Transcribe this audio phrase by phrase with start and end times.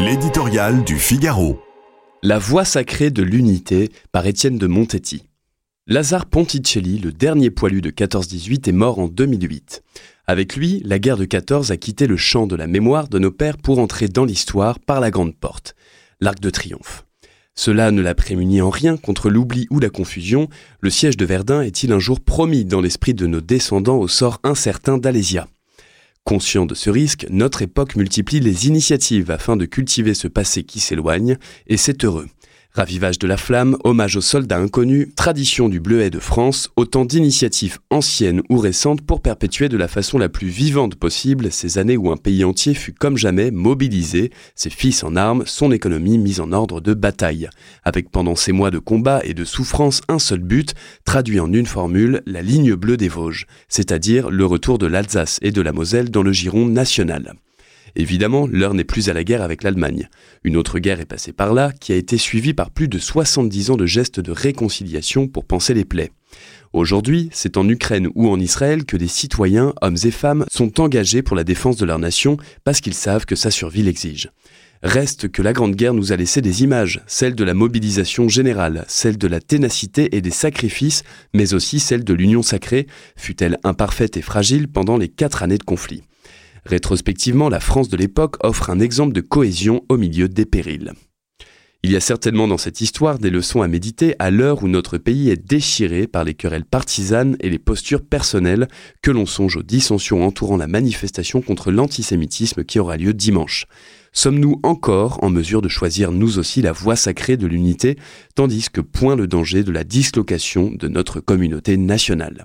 [0.00, 1.60] L'éditorial du Figaro.
[2.24, 5.22] La voix sacrée de l'unité par Étienne de Montetti.
[5.86, 9.84] Lazare Ponticelli, le dernier poilu de 14-18, est mort en 2008.
[10.26, 13.30] Avec lui, la guerre de 14 a quitté le champ de la mémoire de nos
[13.30, 15.76] pères pour entrer dans l'histoire par la grande porte,
[16.20, 17.06] l'arc de triomphe.
[17.54, 20.48] Cela ne l'a prémuni en rien contre l'oubli ou la confusion.
[20.80, 24.40] Le siège de Verdun est-il un jour promis dans l'esprit de nos descendants au sort
[24.42, 25.46] incertain d'Alésia?
[26.26, 30.80] Conscient de ce risque, notre époque multiplie les initiatives afin de cultiver ce passé qui
[30.80, 32.28] s'éloigne, et c'est heureux.
[32.76, 37.78] Ravivage de la flamme, hommage aux soldats inconnus, tradition du bleuet de France, autant d'initiatives
[37.88, 42.10] anciennes ou récentes pour perpétuer de la façon la plus vivante possible ces années où
[42.10, 46.50] un pays entier fut comme jamais mobilisé, ses fils en armes, son économie mise en
[46.50, 47.48] ordre de bataille.
[47.84, 51.66] Avec pendant ces mois de combat et de souffrance un seul but, traduit en une
[51.66, 56.10] formule, la ligne bleue des Vosges, c'est-à-dire le retour de l'Alsace et de la Moselle
[56.10, 57.34] dans le giron national.
[57.96, 60.08] Évidemment, l'heure n'est plus à la guerre avec l'Allemagne.
[60.42, 63.70] Une autre guerre est passée par là, qui a été suivie par plus de 70
[63.70, 66.10] ans de gestes de réconciliation pour penser les plaies.
[66.72, 71.22] Aujourd'hui, c'est en Ukraine ou en Israël que des citoyens, hommes et femmes, sont engagés
[71.22, 74.30] pour la défense de leur nation parce qu'ils savent que sa survie l'exige.
[74.82, 78.84] Reste que la Grande Guerre nous a laissé des images, celles de la mobilisation générale,
[78.88, 84.16] celles de la ténacité et des sacrifices, mais aussi celles de l'union sacrée, fut-elle imparfaite
[84.16, 86.02] et fragile pendant les quatre années de conflit.
[86.66, 90.92] Rétrospectivement, la France de l'époque offre un exemple de cohésion au milieu des périls.
[91.82, 94.96] Il y a certainement dans cette histoire des leçons à méditer à l'heure où notre
[94.96, 98.68] pays est déchiré par les querelles partisanes et les postures personnelles
[99.02, 103.66] que l'on songe aux dissensions entourant la manifestation contre l'antisémitisme qui aura lieu dimanche.
[104.12, 107.98] Sommes-nous encore en mesure de choisir nous aussi la voie sacrée de l'unité,
[108.34, 112.42] tandis que point le danger de la dislocation de notre communauté nationale?